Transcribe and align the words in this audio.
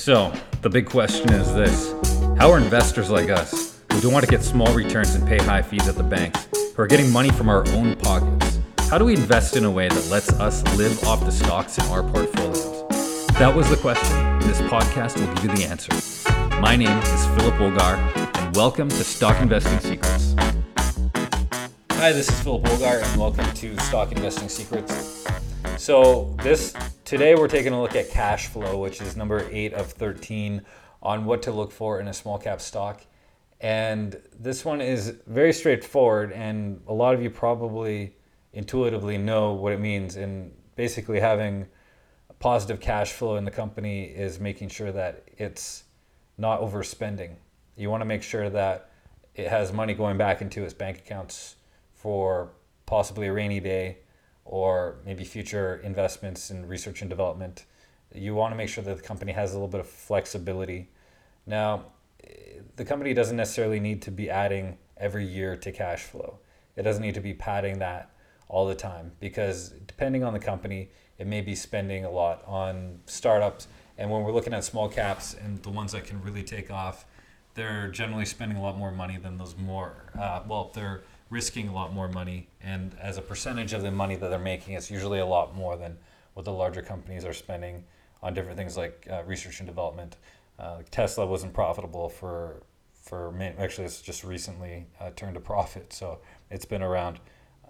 So, 0.00 0.32
the 0.62 0.70
big 0.70 0.86
question 0.86 1.30
is 1.30 1.54
this 1.54 1.92
How 2.38 2.50
are 2.50 2.56
investors 2.56 3.10
like 3.10 3.28
us, 3.28 3.78
who 3.92 4.00
don't 4.00 4.14
want 4.14 4.24
to 4.24 4.30
get 4.30 4.42
small 4.42 4.72
returns 4.72 5.14
and 5.14 5.28
pay 5.28 5.36
high 5.36 5.60
fees 5.60 5.86
at 5.88 5.94
the 5.94 6.02
banks, 6.02 6.48
who 6.54 6.82
are 6.82 6.86
getting 6.86 7.12
money 7.12 7.28
from 7.28 7.50
our 7.50 7.68
own 7.72 7.96
pockets, 7.96 8.60
how 8.88 8.96
do 8.96 9.04
we 9.04 9.12
invest 9.12 9.58
in 9.58 9.64
a 9.64 9.70
way 9.70 9.90
that 9.90 10.08
lets 10.08 10.32
us 10.40 10.64
live 10.78 11.04
off 11.04 11.22
the 11.26 11.30
stocks 11.30 11.76
in 11.76 11.84
our 11.88 12.02
portfolios? 12.02 12.88
That 13.34 13.54
was 13.54 13.68
the 13.68 13.76
question. 13.76 14.38
This 14.38 14.58
podcast 14.62 15.20
will 15.20 15.34
give 15.34 15.44
you 15.44 15.54
the 15.54 15.64
answer. 15.64 15.92
My 16.62 16.76
name 16.76 16.96
is 16.96 17.26
Philip 17.36 17.56
Wolgar, 17.56 17.98
and 18.38 18.56
welcome 18.56 18.88
to 18.88 19.04
Stock 19.04 19.38
Investing 19.42 19.80
Secrets. 19.80 20.34
Hi, 21.90 22.12
this 22.12 22.30
is 22.30 22.40
Philip 22.40 22.62
Wolgar, 22.62 23.02
and 23.02 23.20
welcome 23.20 23.52
to 23.52 23.78
Stock 23.80 24.12
Investing 24.12 24.48
Secrets. 24.48 25.26
So, 25.76 26.34
this 26.42 26.74
today 27.10 27.34
we're 27.34 27.48
taking 27.48 27.72
a 27.72 27.82
look 27.82 27.96
at 27.96 28.08
cash 28.08 28.46
flow, 28.46 28.78
which 28.78 29.00
is 29.00 29.16
number 29.16 29.44
eight 29.50 29.72
of 29.74 29.90
13 29.90 30.62
on 31.02 31.24
what 31.24 31.42
to 31.42 31.50
look 31.50 31.72
for 31.72 31.98
in 31.98 32.06
a 32.06 32.14
small 32.14 32.38
cap 32.38 32.60
stock. 32.60 33.04
And 33.60 34.16
this 34.38 34.64
one 34.64 34.80
is 34.80 35.16
very 35.26 35.52
straightforward, 35.52 36.30
and 36.30 36.80
a 36.86 36.94
lot 36.94 37.16
of 37.16 37.20
you 37.20 37.28
probably 37.28 38.14
intuitively 38.52 39.18
know 39.18 39.54
what 39.54 39.72
it 39.72 39.80
means. 39.80 40.14
And 40.14 40.52
basically, 40.76 41.18
having 41.18 41.66
a 42.28 42.34
positive 42.34 42.78
cash 42.78 43.10
flow 43.10 43.34
in 43.34 43.44
the 43.44 43.50
company 43.50 44.04
is 44.04 44.38
making 44.38 44.68
sure 44.68 44.92
that 44.92 45.24
it's 45.36 45.82
not 46.38 46.60
overspending. 46.60 47.34
You 47.74 47.90
want 47.90 48.02
to 48.02 48.06
make 48.06 48.22
sure 48.22 48.48
that 48.50 48.88
it 49.34 49.48
has 49.48 49.72
money 49.72 49.94
going 49.94 50.16
back 50.16 50.42
into 50.42 50.62
its 50.62 50.74
bank 50.74 50.98
accounts 50.98 51.56
for 51.92 52.52
possibly 52.86 53.26
a 53.26 53.32
rainy 53.32 53.58
day 53.58 53.98
or 54.44 54.96
maybe 55.04 55.24
future 55.24 55.80
investments 55.84 56.50
in 56.50 56.66
research 56.66 57.00
and 57.00 57.10
development. 57.10 57.64
You 58.14 58.34
want 58.34 58.52
to 58.52 58.56
make 58.56 58.68
sure 58.68 58.82
that 58.82 58.96
the 58.96 59.02
company 59.02 59.32
has 59.32 59.52
a 59.52 59.54
little 59.54 59.68
bit 59.68 59.80
of 59.80 59.88
flexibility. 59.88 60.88
Now, 61.46 61.86
the 62.76 62.84
company 62.84 63.14
doesn't 63.14 63.36
necessarily 63.36 63.80
need 63.80 64.02
to 64.02 64.10
be 64.10 64.28
adding 64.30 64.78
every 64.96 65.24
year 65.24 65.56
to 65.56 65.72
cash 65.72 66.02
flow. 66.02 66.38
It 66.76 66.82
doesn't 66.82 67.02
need 67.02 67.14
to 67.14 67.20
be 67.20 67.34
padding 67.34 67.78
that 67.78 68.10
all 68.48 68.66
the 68.66 68.74
time 68.74 69.12
because 69.20 69.70
depending 69.86 70.24
on 70.24 70.32
the 70.32 70.38
company, 70.38 70.90
it 71.18 71.26
may 71.26 71.40
be 71.40 71.54
spending 71.54 72.04
a 72.04 72.10
lot 72.10 72.42
on 72.46 73.00
startups. 73.06 73.68
And 73.98 74.10
when 74.10 74.22
we're 74.22 74.32
looking 74.32 74.54
at 74.54 74.64
small 74.64 74.88
caps 74.88 75.34
and 75.34 75.62
the 75.62 75.70
ones 75.70 75.92
that 75.92 76.04
can 76.04 76.22
really 76.22 76.42
take 76.42 76.70
off, 76.70 77.04
they're 77.54 77.88
generally 77.88 78.24
spending 78.24 78.56
a 78.56 78.62
lot 78.62 78.78
more 78.78 78.90
money 78.90 79.18
than 79.18 79.36
those 79.36 79.56
more. 79.56 80.10
Uh, 80.18 80.40
well, 80.48 80.70
they're 80.74 81.02
risking 81.30 81.68
a 81.68 81.72
lot 81.72 81.92
more 81.92 82.08
money, 82.08 82.48
and 82.60 82.94
as 83.00 83.16
a 83.16 83.22
percentage 83.22 83.72
of 83.72 83.82
the 83.82 83.90
money 83.90 84.16
that 84.16 84.28
they're 84.28 84.38
making, 84.38 84.74
it's 84.74 84.90
usually 84.90 85.20
a 85.20 85.26
lot 85.26 85.54
more 85.54 85.76
than 85.76 85.96
what 86.34 86.44
the 86.44 86.52
larger 86.52 86.82
companies 86.82 87.24
are 87.24 87.32
spending 87.32 87.84
on 88.22 88.34
different 88.34 88.56
things 88.56 88.76
like 88.76 89.06
uh, 89.10 89.22
research 89.24 89.60
and 89.60 89.68
development. 89.68 90.16
Uh, 90.58 90.82
Tesla 90.90 91.24
wasn't 91.24 91.52
profitable 91.54 92.08
for 92.08 92.62
for 93.02 93.34
actually 93.58 93.86
it's 93.86 94.02
just 94.02 94.24
recently 94.24 94.86
uh, 95.00 95.10
turned 95.16 95.36
a 95.36 95.40
profit, 95.40 95.92
so 95.92 96.18
it's 96.50 96.66
been 96.66 96.82
around 96.82 97.18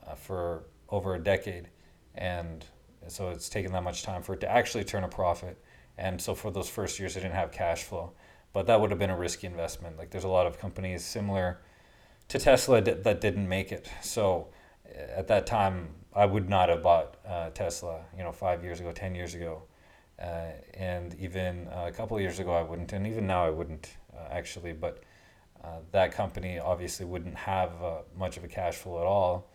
uh, 0.07 0.15
for 0.15 0.65
over 0.89 1.15
a 1.15 1.21
decade, 1.23 1.69
and 2.15 2.65
so 3.09 3.29
it's 3.31 3.49
taken 3.49 3.73
that 3.73 3.85
much 3.85 4.03
time 4.03 4.23
for 4.23 4.35
it 4.35 4.41
to 4.41 4.51
actually 4.51 4.85
turn 4.85 5.05
a 5.05 5.09
profit. 5.09 5.63
And 5.99 6.21
so 6.21 6.35
for 6.35 6.51
those 6.51 6.69
first 6.69 6.99
years, 6.99 7.17
it 7.17 7.21
didn't 7.21 7.35
have 7.35 7.53
cash 7.53 7.85
flow, 7.85 8.13
but 8.53 8.67
that 8.67 8.81
would 8.81 8.91
have 8.91 8.99
been 8.99 9.11
a 9.11 9.17
risky 9.17 9.47
investment. 9.47 9.99
Like 9.99 10.11
there's 10.11 10.25
a 10.25 10.29
lot 10.29 10.47
of 10.47 10.59
companies 10.59 11.05
similar 11.05 11.61
to 12.31 12.39
Tesla 12.39 12.81
that 12.81 13.21
didn't 13.21 13.49
make 13.49 13.73
it. 13.73 13.91
So 14.03 14.49
at 14.95 15.27
that 15.29 15.47
time, 15.47 15.89
I 16.15 16.27
would 16.27 16.49
not 16.49 16.69
have 16.69 16.83
bought 16.83 17.17
uh, 17.27 17.51
Tesla. 17.51 18.01
You 18.17 18.23
know, 18.23 18.33
five 18.33 18.63
years 18.63 18.81
ago, 18.81 18.93
ten 18.93 19.15
years 19.15 19.35
ago, 19.35 19.63
uh, 20.21 20.53
and 20.75 21.15
even 21.19 21.67
uh, 21.69 21.87
a 21.89 21.93
couple 21.93 22.17
of 22.17 22.23
years 22.23 22.39
ago, 22.39 22.53
I 22.53 22.63
wouldn't, 22.63 22.93
and 22.93 23.07
even 23.07 23.27
now, 23.27 23.45
I 23.45 23.51
wouldn't 23.51 23.97
uh, 24.17 24.29
actually. 24.31 24.73
But 24.73 25.03
uh, 25.65 25.79
that 25.91 26.13
company 26.13 26.61
obviously 26.61 27.05
wouldn't 27.05 27.35
have 27.35 27.71
uh, 27.83 27.99
much 28.17 28.37
of 28.37 28.45
a 28.45 28.49
cash 28.49 28.77
flow 28.77 29.01
at 29.01 29.07
all 29.07 29.51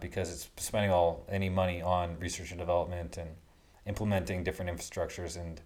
because 0.00 0.32
it's 0.32 0.48
spending 0.56 0.90
all 0.90 1.26
any 1.28 1.50
money 1.50 1.82
on 1.82 2.18
research 2.18 2.50
and 2.50 2.58
development 2.58 3.18
and 3.18 3.28
implementing 3.84 4.42
different 4.42 4.70
infrastructures 4.70 5.36
and 5.36 5.60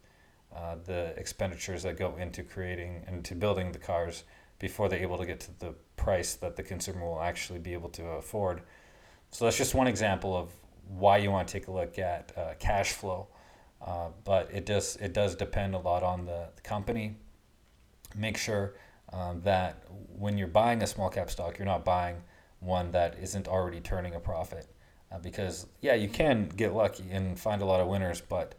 the 0.86 1.14
expenditures 1.16 1.84
that 1.84 1.96
go 1.96 2.16
into 2.16 2.42
creating 2.42 3.04
and 3.06 3.24
to 3.24 3.36
building 3.36 3.70
the 3.70 3.78
cars 3.78 4.24
before 4.60 4.88
they're 4.88 5.00
able 5.00 5.18
to 5.18 5.26
get 5.26 5.40
to 5.40 5.58
the 5.58 5.74
price 5.96 6.34
that 6.34 6.54
the 6.54 6.62
consumer 6.62 7.04
will 7.04 7.20
actually 7.20 7.58
be 7.58 7.72
able 7.72 7.88
to 7.88 8.04
afford. 8.10 8.62
So 9.32 9.44
that's 9.44 9.56
just 9.56 9.74
one 9.74 9.88
example 9.88 10.36
of 10.36 10.50
why 10.86 11.18
you 11.18 11.30
want 11.30 11.48
to 11.48 11.52
take 11.52 11.66
a 11.66 11.72
look 11.72 11.98
at 11.98 12.32
uh, 12.36 12.54
cash 12.60 12.92
flow. 12.92 13.26
Uh, 13.84 14.08
but 14.24 14.50
it 14.52 14.66
does 14.66 14.96
it 14.96 15.14
does 15.14 15.34
depend 15.34 15.74
a 15.74 15.78
lot 15.78 16.02
on 16.02 16.26
the, 16.26 16.48
company. 16.62 17.16
Make 18.14 18.36
sure 18.36 18.74
um, 19.12 19.40
that 19.42 19.82
when 19.88 20.36
you're 20.36 20.48
buying 20.48 20.82
a 20.82 20.86
small 20.86 21.08
cap 21.08 21.30
stock, 21.30 21.58
you're 21.58 21.66
not 21.66 21.84
buying 21.84 22.16
one 22.58 22.90
that 22.92 23.16
isn't 23.20 23.48
already 23.48 23.80
turning 23.80 24.14
a 24.14 24.20
profit. 24.20 24.66
Uh, 25.10 25.18
because 25.18 25.66
yeah, 25.80 25.94
you 25.94 26.08
can 26.08 26.48
get 26.48 26.74
lucky 26.74 27.04
and 27.10 27.38
find 27.38 27.62
a 27.62 27.64
lot 27.64 27.80
of 27.80 27.88
winners, 27.88 28.20
but 28.20 28.54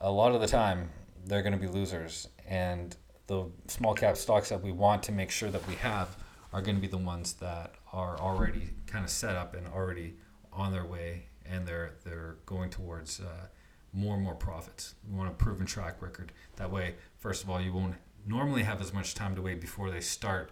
a 0.00 0.10
lot 0.10 0.32
of 0.32 0.40
the 0.40 0.46
time 0.46 0.88
they're 1.26 1.42
going 1.42 1.52
to 1.52 1.58
be 1.58 1.66
losers. 1.66 2.28
And 2.46 2.96
the 3.30 3.46
small 3.68 3.94
cap 3.94 4.16
stocks 4.16 4.48
that 4.48 4.60
we 4.60 4.72
want 4.72 5.04
to 5.04 5.12
make 5.12 5.30
sure 5.30 5.50
that 5.50 5.64
we 5.68 5.76
have 5.76 6.16
are 6.52 6.60
going 6.60 6.74
to 6.74 6.80
be 6.80 6.88
the 6.88 6.98
ones 6.98 7.34
that 7.34 7.74
are 7.92 8.18
already 8.18 8.70
kind 8.88 9.04
of 9.04 9.10
set 9.10 9.36
up 9.36 9.54
and 9.54 9.68
already 9.68 10.14
on 10.52 10.72
their 10.72 10.84
way 10.84 11.26
and 11.46 11.64
they're 11.64 11.92
they're 12.04 12.38
going 12.44 12.70
towards 12.70 13.20
uh, 13.20 13.46
more 13.92 14.16
and 14.16 14.24
more 14.24 14.34
profits. 14.34 14.96
We 15.08 15.16
want 15.16 15.30
a 15.30 15.32
proven 15.32 15.64
track 15.64 16.02
record. 16.02 16.32
That 16.56 16.72
way, 16.72 16.96
first 17.18 17.44
of 17.44 17.50
all, 17.50 17.60
you 17.60 17.72
won't 17.72 17.94
normally 18.26 18.64
have 18.64 18.80
as 18.80 18.92
much 18.92 19.14
time 19.14 19.36
to 19.36 19.42
wait 19.42 19.60
before 19.60 19.92
they 19.92 20.00
start 20.00 20.50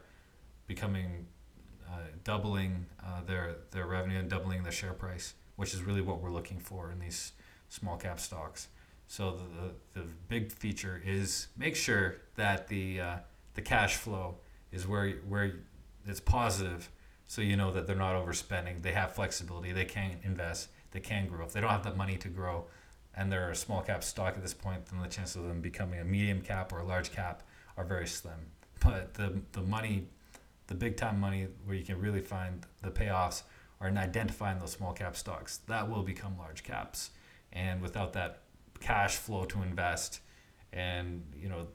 becoming 0.68 1.26
uh, 1.88 1.98
doubling 2.22 2.86
uh, 3.04 3.22
their 3.26 3.56
their 3.72 3.86
revenue 3.86 4.20
and 4.20 4.30
doubling 4.30 4.62
their 4.62 4.70
share 4.70 4.92
price, 4.92 5.34
which 5.56 5.74
is 5.74 5.82
really 5.82 6.00
what 6.00 6.20
we're 6.20 6.30
looking 6.30 6.60
for 6.60 6.92
in 6.92 7.00
these 7.00 7.32
small 7.68 7.96
cap 7.96 8.20
stocks. 8.20 8.68
So 9.08 9.38
the, 9.94 10.00
the, 10.00 10.06
big 10.28 10.52
feature 10.52 11.02
is 11.04 11.48
make 11.56 11.74
sure 11.74 12.16
that 12.36 12.68
the 12.68 13.00
uh, 13.00 13.16
the 13.54 13.62
cash 13.62 13.96
flow 13.96 14.36
is 14.70 14.86
where 14.86 15.12
where 15.26 15.60
it's 16.06 16.20
positive, 16.20 16.90
so 17.26 17.40
you 17.40 17.56
know 17.56 17.72
that 17.72 17.86
they're 17.86 17.96
not 17.96 18.14
overspending. 18.14 18.82
They 18.82 18.92
have 18.92 19.14
flexibility. 19.14 19.72
They 19.72 19.86
can 19.86 20.18
invest. 20.22 20.68
They 20.90 21.00
can 21.00 21.26
grow. 21.26 21.46
If 21.46 21.54
they 21.54 21.62
don't 21.62 21.70
have 21.70 21.84
the 21.84 21.94
money 21.94 22.18
to 22.18 22.28
grow, 22.28 22.66
and 23.16 23.32
they're 23.32 23.50
a 23.50 23.56
small 23.56 23.80
cap 23.80 24.04
stock 24.04 24.34
at 24.36 24.42
this 24.42 24.52
point, 24.52 24.84
then 24.86 25.00
the 25.00 25.08
chances 25.08 25.36
of 25.36 25.44
them 25.44 25.62
becoming 25.62 26.00
a 26.00 26.04
medium 26.04 26.42
cap 26.42 26.70
or 26.70 26.80
a 26.80 26.84
large 26.84 27.10
cap 27.10 27.42
are 27.78 27.84
very 27.84 28.06
slim. 28.06 28.52
But 28.84 29.14
the 29.14 29.40
the 29.52 29.62
money, 29.62 30.08
the 30.66 30.74
big 30.74 30.98
time 30.98 31.18
money 31.18 31.48
where 31.64 31.74
you 31.74 31.84
can 31.84 31.98
really 31.98 32.20
find 32.20 32.66
the 32.82 32.90
payoffs 32.90 33.42
are 33.80 33.88
in 33.88 33.96
identifying 33.96 34.58
those 34.58 34.72
small 34.72 34.92
cap 34.92 35.16
stocks. 35.16 35.60
That 35.66 35.88
will 35.88 36.02
become 36.02 36.36
large 36.36 36.62
caps. 36.62 37.10
And 37.54 37.80
without 37.80 38.12
that 38.12 38.42
cash 38.80 39.16
flow 39.16 39.44
to 39.44 39.62
invest 39.62 40.20
and 40.72 41.22
you 41.40 41.48
know 41.48 41.66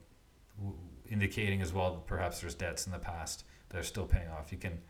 indicating 1.10 1.60
as 1.60 1.72
well 1.72 1.94
that 1.94 2.06
perhaps 2.06 2.40
there's 2.40 2.54
debts 2.54 2.86
in 2.86 2.92
the 2.92 2.98
past 2.98 3.44
that 3.68 3.78
are 3.78 3.84
still 3.84 4.06
paying 4.06 4.28
off. 4.28 4.52
You 4.52 4.58
can 4.58 4.80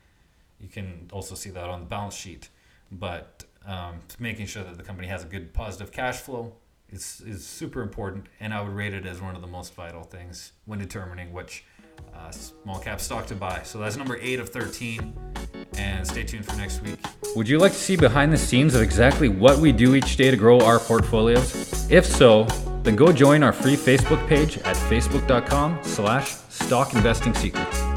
you 0.61 0.69
can 0.69 1.09
also 1.13 1.35
see 1.35 1.51
that 1.51 1.65
on 1.65 1.81
the 1.81 1.87
balance 1.87 2.15
sheet. 2.15 2.49
But 2.93 3.45
um, 3.67 4.01
making 4.19 4.47
sure 4.47 4.63
that 4.63 4.77
the 4.77 4.83
company 4.83 5.09
has 5.09 5.25
a 5.25 5.27
good 5.27 5.53
positive 5.53 5.91
cash 5.91 6.19
flow 6.19 6.53
is, 6.91 7.23
is 7.27 7.47
super 7.47 7.81
important 7.81 8.27
and 8.41 8.53
i 8.53 8.61
would 8.61 8.73
rate 8.73 8.93
it 8.93 9.07
as 9.07 9.21
one 9.21 9.35
of 9.35 9.41
the 9.41 9.49
most 9.49 9.75
vital 9.75 10.03
things 10.03 10.53
when 10.67 10.79
determining 10.79 11.33
which 11.33 11.65
uh, 12.15 12.31
small 12.31 12.79
cap 12.79 13.01
stock 13.01 13.27
to 13.27 13.35
buy. 13.35 13.63
So 13.65 13.79
that's 13.79 13.97
number 13.97 14.19
8 14.21 14.41
of 14.41 14.49
13 14.51 15.15
and 15.77 16.07
stay 16.07 16.25
tuned 16.25 16.45
for 16.45 16.57
next 16.57 16.83
week. 16.83 16.99
Would 17.37 17.49
you 17.49 17.59
like 17.59 17.73
to 17.73 17.79
see 17.79 17.97
behind 17.97 18.33
the 18.33 18.37
scenes 18.37 18.75
of 18.75 18.83
exactly 18.83 19.29
what 19.29 19.59
we 19.59 19.73
do 19.73 19.95
each 19.95 20.17
day 20.17 20.31
to 20.31 20.37
grow 20.37 20.61
our 20.61 20.79
portfolios? 20.79 21.91
If 21.91 22.07
so, 22.07 22.45
then 22.83 22.97
go 22.97 23.13
join 23.13 23.43
our 23.43 23.53
free 23.53 23.77
Facebook 23.77 24.27
page 24.29 24.59
at 24.59 24.77
facebook.com 24.77 25.81
slash 25.83 26.35
stockinvestingsecrets. 26.51 27.94